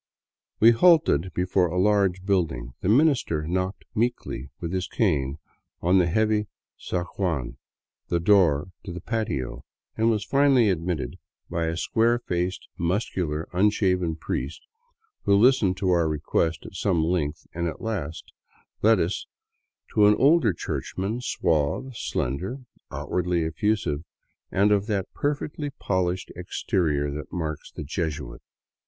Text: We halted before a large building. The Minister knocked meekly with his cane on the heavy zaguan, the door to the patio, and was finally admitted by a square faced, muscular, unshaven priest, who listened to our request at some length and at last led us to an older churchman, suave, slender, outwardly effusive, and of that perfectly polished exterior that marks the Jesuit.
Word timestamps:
We 0.59 0.71
halted 0.71 1.31
before 1.35 1.67
a 1.67 1.77
large 1.77 2.25
building. 2.25 2.73
The 2.81 2.89
Minister 2.89 3.43
knocked 3.45 3.85
meekly 3.93 4.49
with 4.59 4.73
his 4.73 4.87
cane 4.87 5.37
on 5.79 5.99
the 5.99 6.07
heavy 6.07 6.47
zaguan, 6.79 7.57
the 8.07 8.19
door 8.19 8.71
to 8.83 8.91
the 8.91 8.99
patio, 8.99 9.63
and 9.95 10.09
was 10.09 10.25
finally 10.25 10.71
admitted 10.71 11.19
by 11.51 11.67
a 11.67 11.77
square 11.77 12.17
faced, 12.17 12.67
muscular, 12.79 13.47
unshaven 13.53 14.15
priest, 14.15 14.65
who 15.25 15.35
listened 15.35 15.77
to 15.77 15.91
our 15.91 16.09
request 16.09 16.65
at 16.65 16.73
some 16.73 17.03
length 17.03 17.45
and 17.53 17.67
at 17.67 17.79
last 17.79 18.33
led 18.81 18.99
us 18.99 19.27
to 19.93 20.07
an 20.07 20.15
older 20.15 20.51
churchman, 20.51 21.21
suave, 21.21 21.95
slender, 21.95 22.61
outwardly 22.89 23.43
effusive, 23.45 24.03
and 24.49 24.71
of 24.71 24.87
that 24.87 25.13
perfectly 25.13 25.69
polished 25.69 26.31
exterior 26.35 27.11
that 27.11 27.31
marks 27.31 27.71
the 27.71 27.83
Jesuit. 27.83 28.41